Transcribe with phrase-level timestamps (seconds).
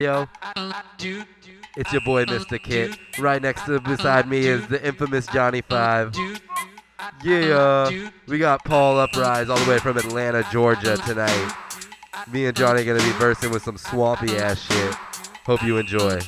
[0.00, 0.28] Yo,
[1.76, 2.62] it's your boy Mr.
[2.62, 2.96] Kit.
[3.18, 6.14] Right next to beside me is the infamous Johnny Five.
[7.24, 7.90] Yeah,
[8.28, 11.52] we got Paul Uprise all the way from Atlanta, Georgia tonight.
[12.32, 14.94] Me and Johnny gonna be versing with some swampy ass shit.
[15.44, 16.20] Hope you enjoy.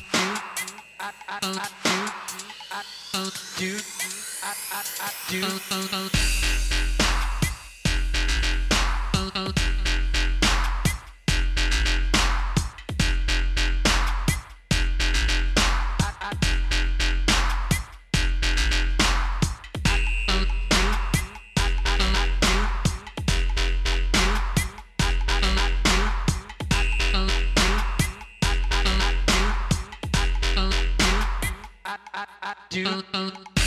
[32.80, 33.59] You.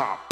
[0.00, 0.29] top.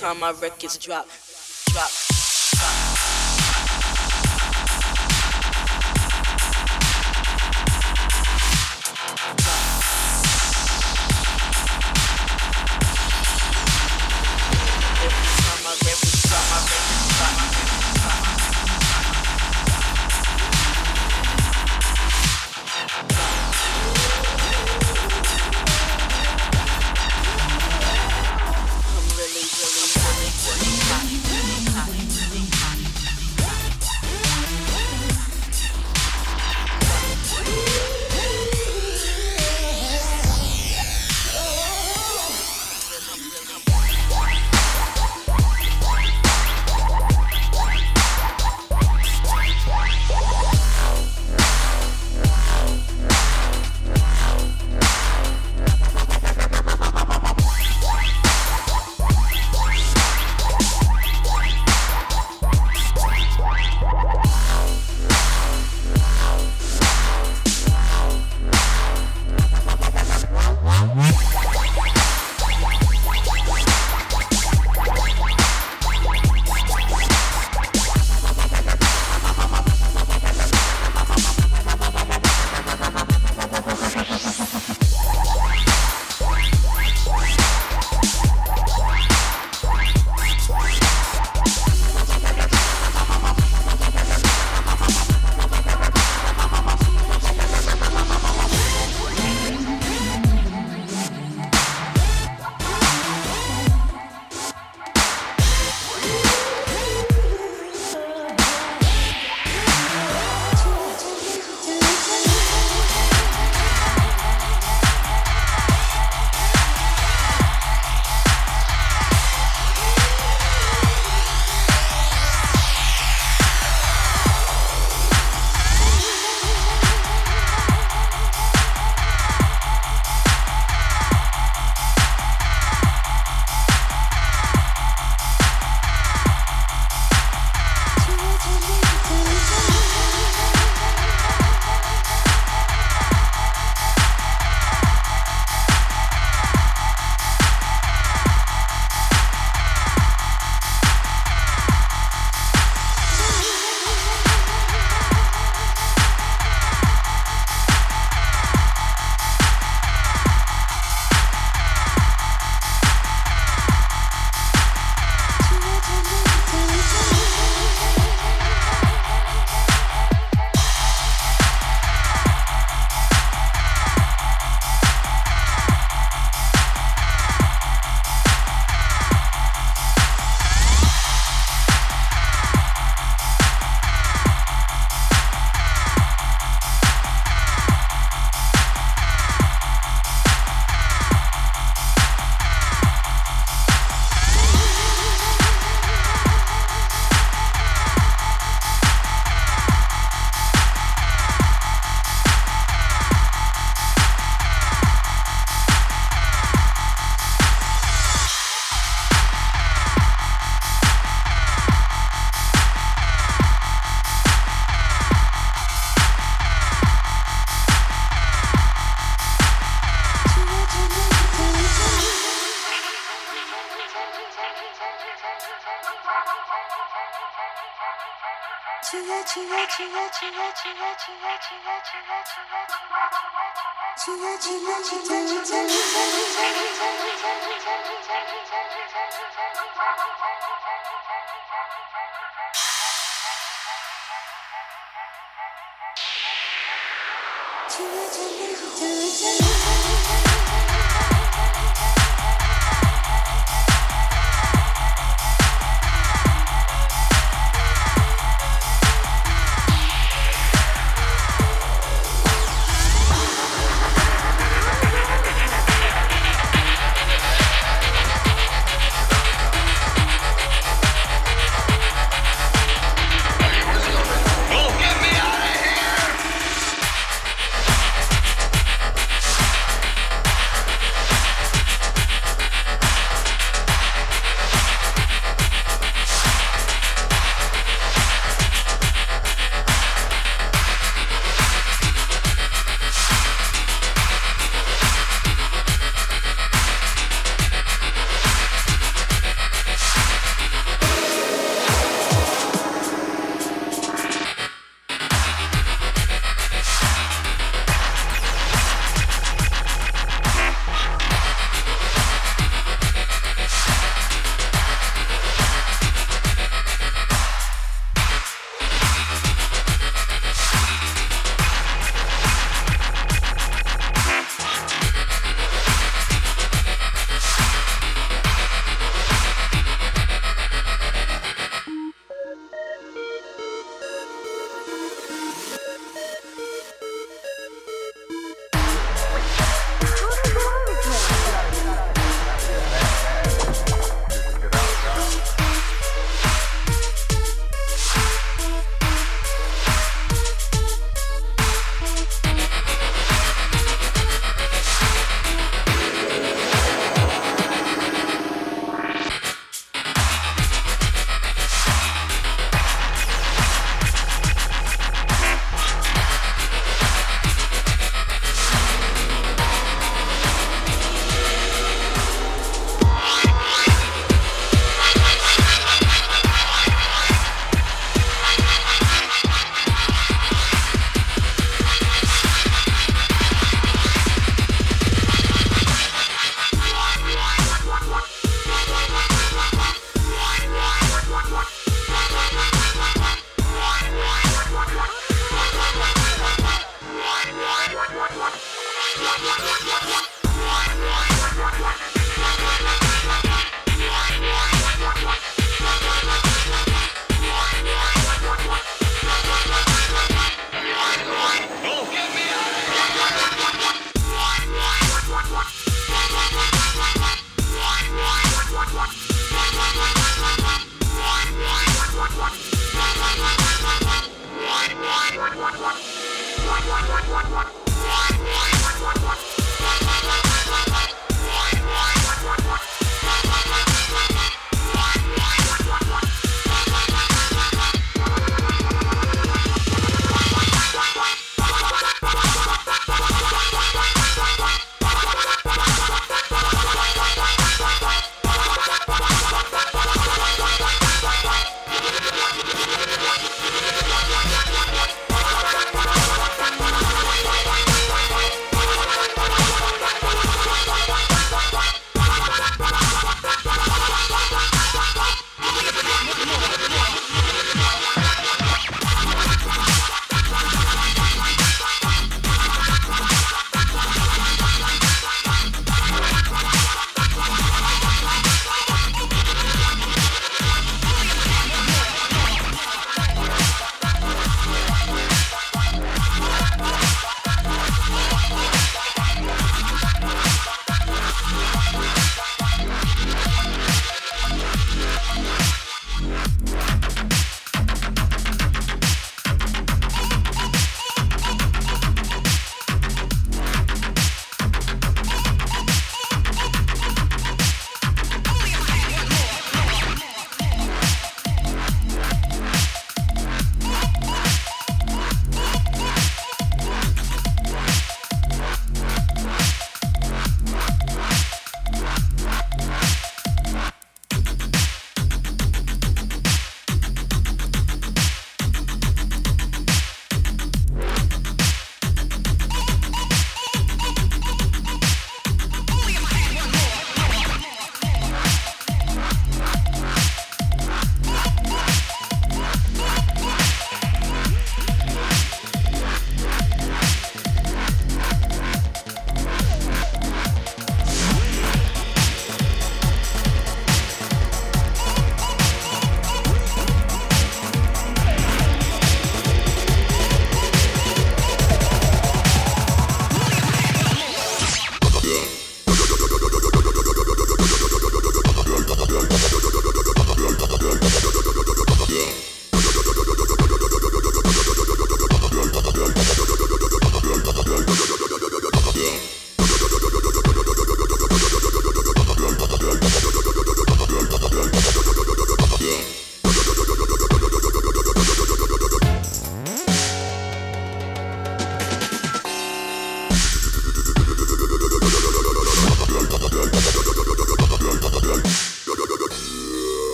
[0.00, 1.06] Time my records drop.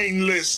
[0.00, 0.49] 4-5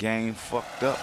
[0.00, 0.99] game fucked up.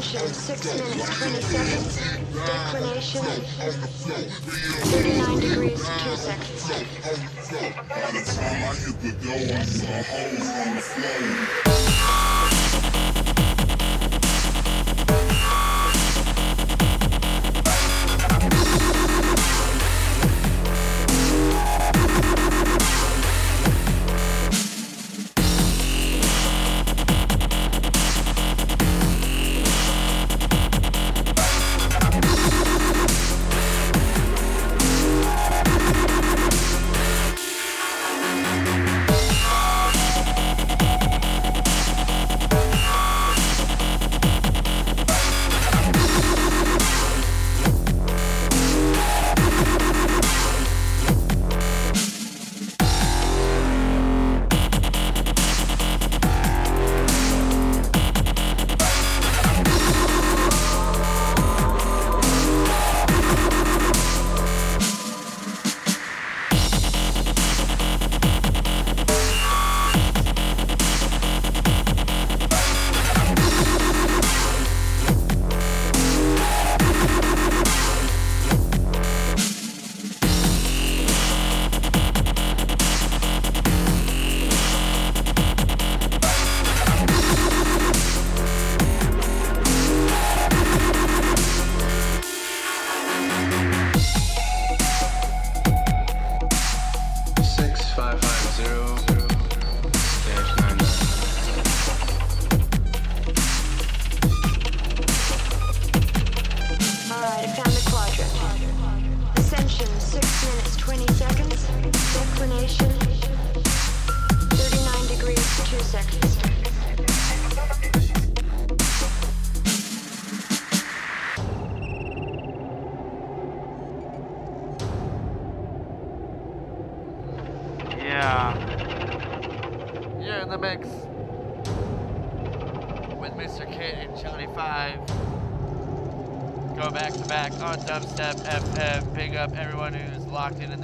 [0.00, 2.00] Ascension, 6 minutes, 20 seconds.
[2.32, 5.84] Declination, 39 degrees, 2
[6.16, 6.70] seconds.
[7.86, 12.29] By the time I hit the door, I saw hoes on the floor.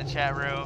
[0.07, 0.66] Chat room.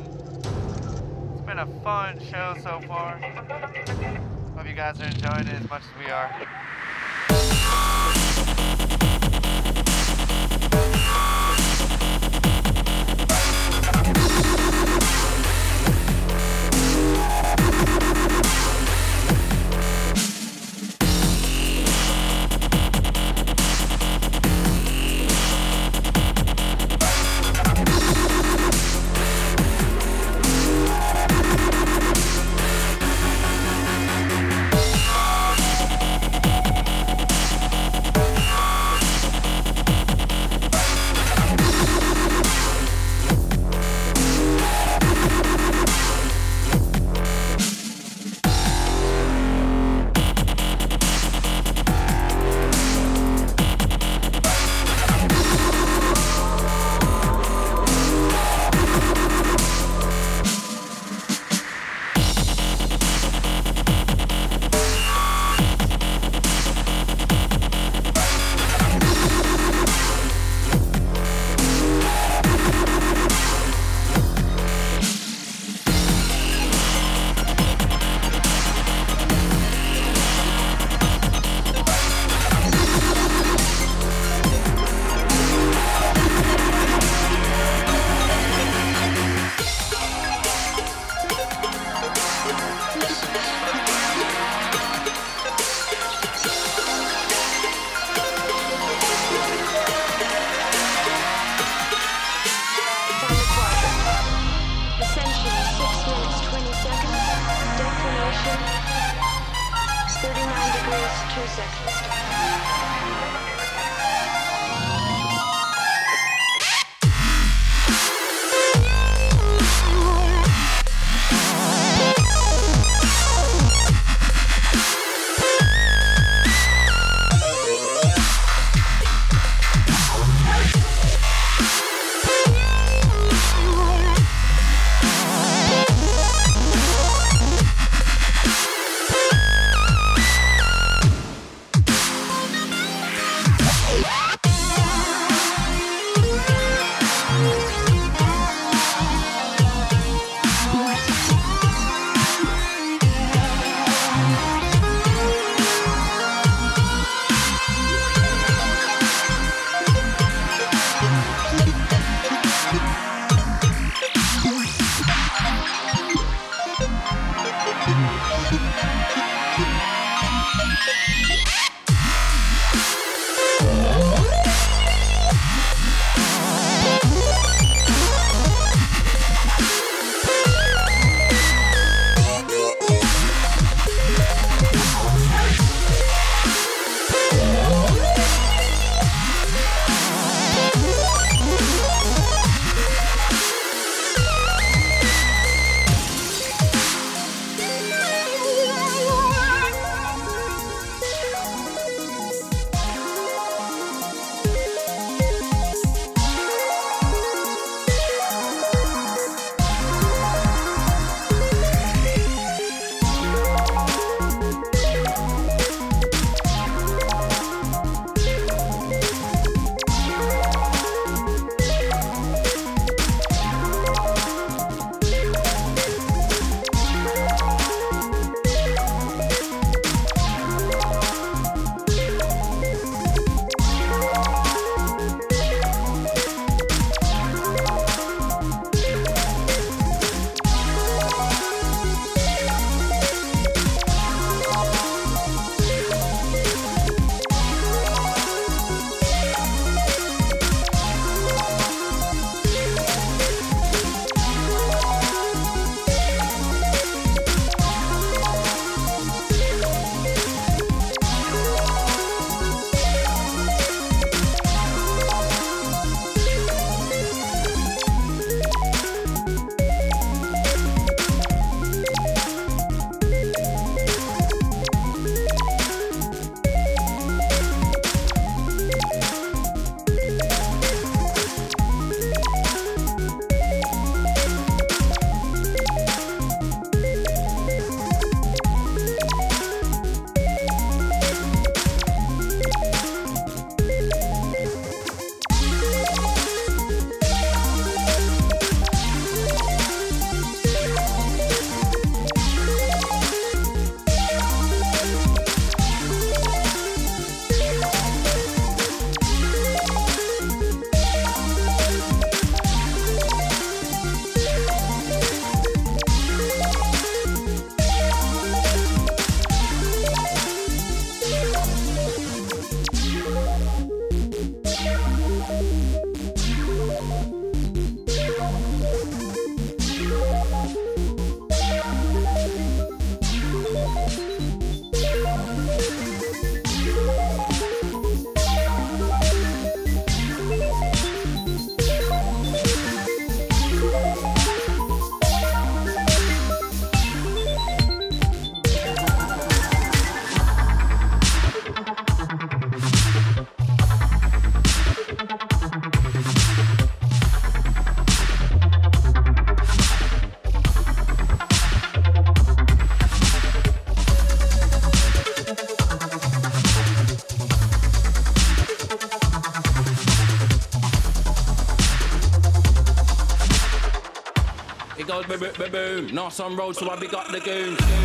[375.10, 376.36] Boom, boom, boom, boom.
[376.36, 377.79] Road, so I big up the goons.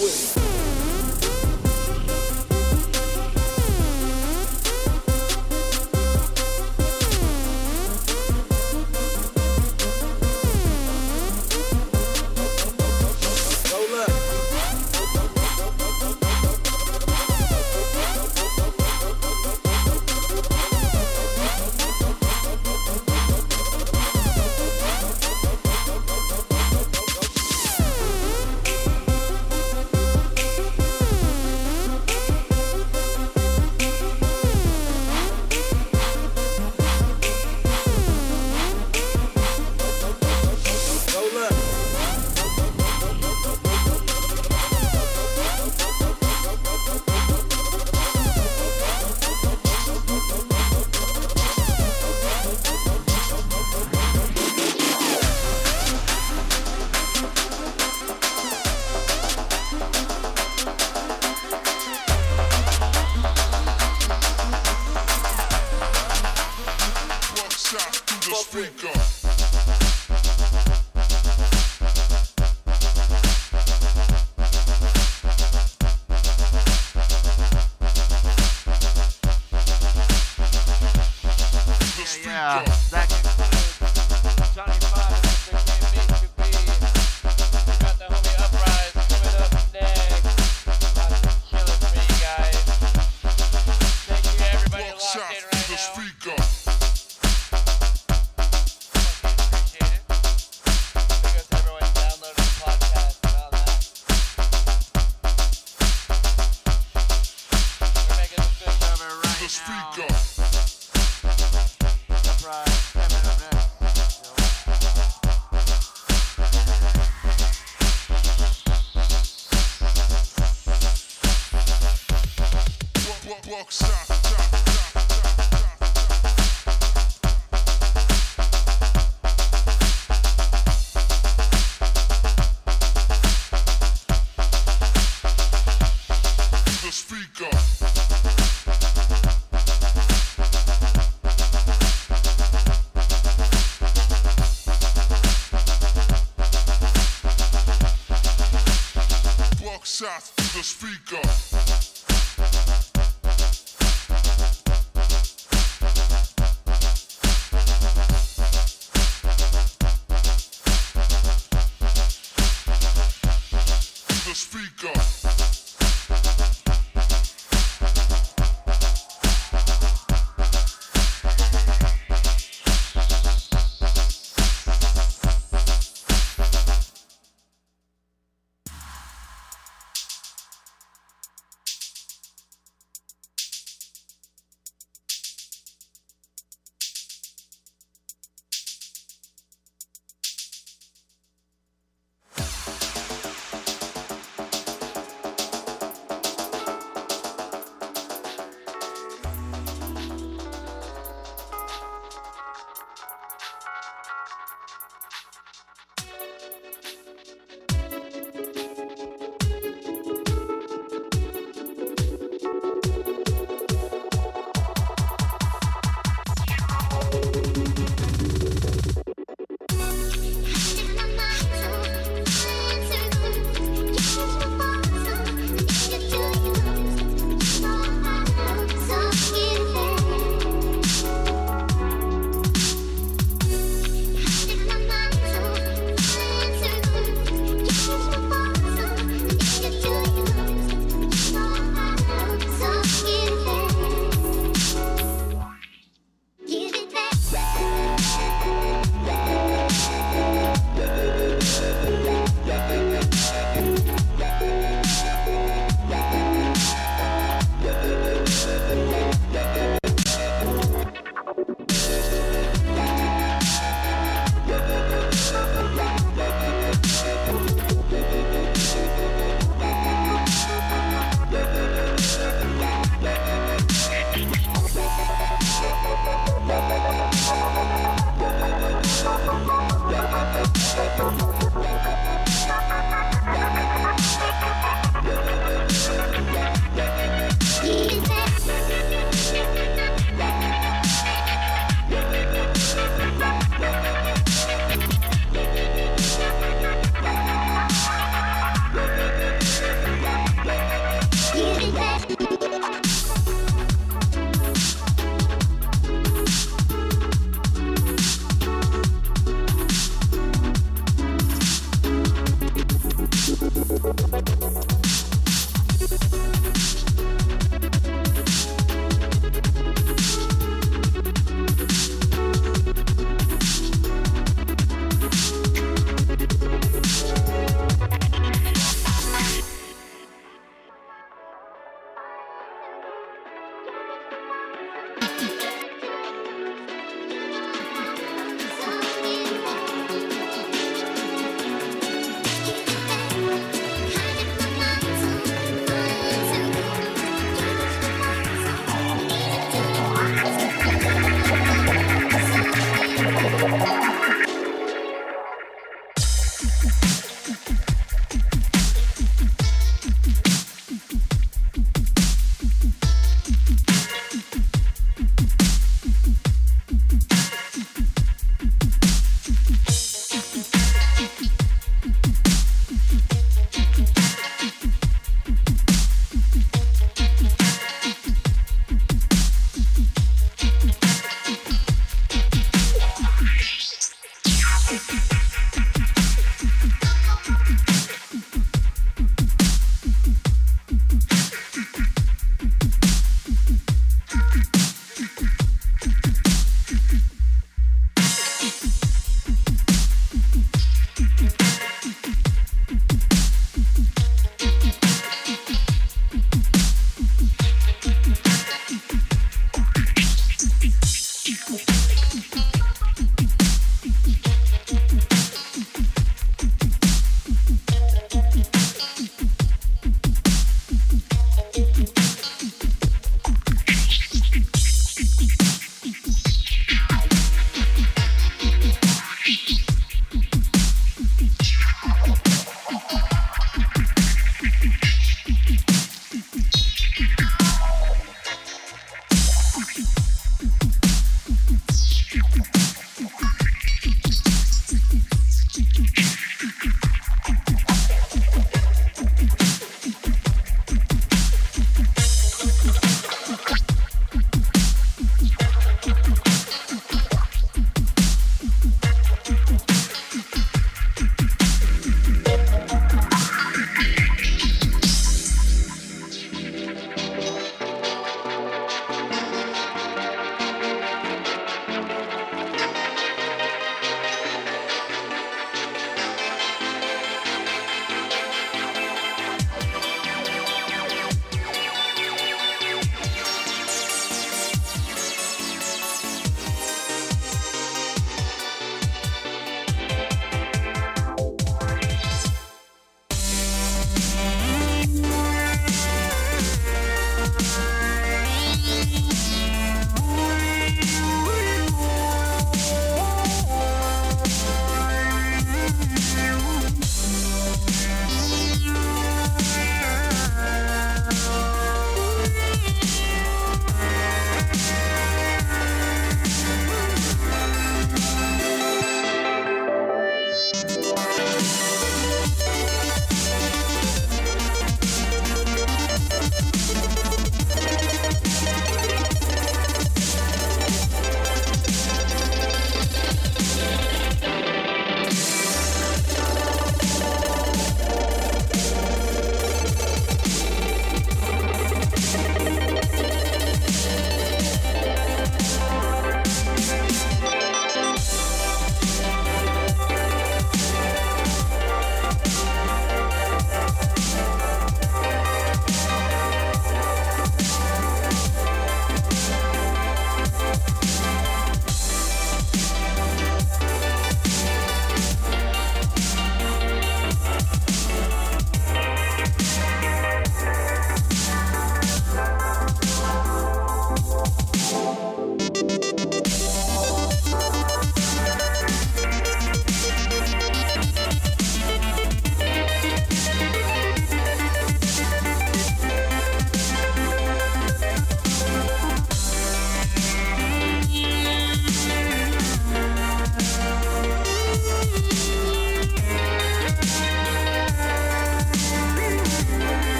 [0.00, 0.47] With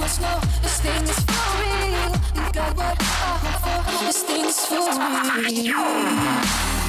[0.00, 2.12] must know this thing is for real.
[2.34, 4.06] You got what I hope for.
[4.06, 4.80] This thing's for
[5.46, 6.79] real.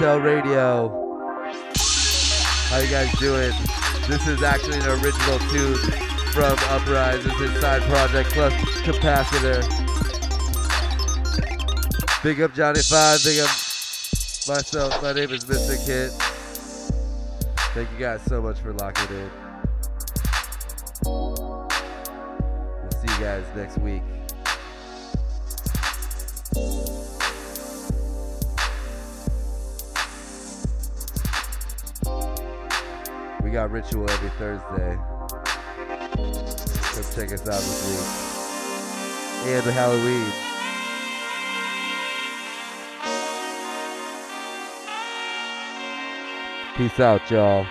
[0.00, 0.88] Irie Radio.
[2.70, 3.52] How you guys doing?
[4.08, 5.76] This is actually an original tune
[6.32, 7.24] from Uprise.
[7.26, 9.60] It's his side project plus capacitor.
[12.22, 13.22] Big up Johnny Five.
[13.24, 13.50] Big up
[14.48, 15.02] myself.
[15.02, 15.76] My name is Mr.
[15.84, 16.12] Kit.
[17.74, 19.30] Thank you guys so much for locking in.
[21.04, 21.68] We'll
[22.90, 24.02] see you guys next week.
[33.70, 34.98] Ritual every Thursday.
[36.16, 39.54] Come check us out this week.
[39.54, 40.32] And the Halloween.
[46.76, 47.66] Peace out, y'all.